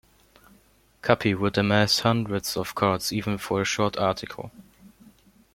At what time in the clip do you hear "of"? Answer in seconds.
2.57-2.73